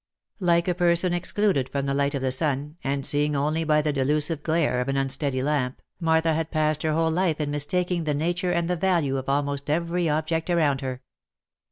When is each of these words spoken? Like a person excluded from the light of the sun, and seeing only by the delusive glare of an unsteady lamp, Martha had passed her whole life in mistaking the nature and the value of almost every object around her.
Like 0.39 0.67
a 0.67 0.73
person 0.73 1.13
excluded 1.13 1.69
from 1.69 1.85
the 1.85 1.93
light 1.93 2.15
of 2.15 2.23
the 2.23 2.31
sun, 2.31 2.75
and 2.83 3.05
seeing 3.05 3.35
only 3.35 3.63
by 3.63 3.83
the 3.83 3.93
delusive 3.93 4.41
glare 4.41 4.81
of 4.81 4.87
an 4.87 4.97
unsteady 4.97 5.43
lamp, 5.43 5.79
Martha 5.99 6.33
had 6.33 6.49
passed 6.49 6.81
her 6.81 6.93
whole 6.93 7.11
life 7.11 7.39
in 7.39 7.51
mistaking 7.51 8.05
the 8.05 8.15
nature 8.15 8.51
and 8.51 8.67
the 8.67 8.75
value 8.75 9.17
of 9.17 9.29
almost 9.29 9.69
every 9.69 10.09
object 10.09 10.49
around 10.49 10.81
her. 10.81 11.03